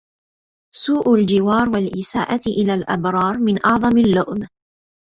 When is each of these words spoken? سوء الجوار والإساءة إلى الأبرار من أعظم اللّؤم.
سوء 0.75 1.13
الجوار 1.15 1.69
والإساءة 1.69 2.39
إلى 2.47 2.73
الأبرار 2.73 3.37
من 3.39 3.65
أعظم 3.65 3.97
اللّؤم. 3.97 4.47